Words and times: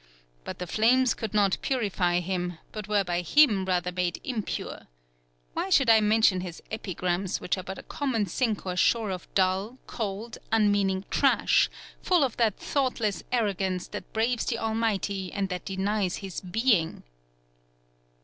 But 0.43 0.57
the 0.57 0.65
flames 0.65 1.13
could 1.13 1.31
not 1.31 1.59
purify 1.61 2.21
him, 2.21 2.57
but 2.71 2.87
were 2.87 3.03
by 3.03 3.21
him 3.21 3.65
rather 3.65 3.91
made 3.91 4.19
impure. 4.23 4.87
Why 5.53 5.69
should 5.69 5.91
I 5.91 6.01
mention 6.01 6.41
his 6.41 6.59
Epigrams, 6.71 7.39
which 7.39 7.55
are 7.55 7.61
but 7.63 7.77
a 7.77 7.83
common 7.83 8.25
sink 8.25 8.65
or 8.65 8.75
shore 8.75 9.11
of 9.11 9.31
dull, 9.35 9.77
cold, 9.85 10.39
unmeaning 10.51 11.05
trash, 11.11 11.69
full 12.01 12.23
of 12.23 12.35
that 12.37 12.57
thoughtless 12.57 13.21
arrogance 13.31 13.87
that 13.89 14.11
braves 14.11 14.45
the 14.47 14.57
Almighty, 14.57 15.31
and 15.31 15.49
that 15.49 15.65
denies 15.65 16.15
His 16.15 16.41
Being?" 16.41 17.03